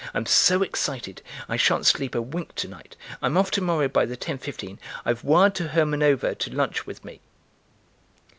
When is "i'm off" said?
3.21-3.51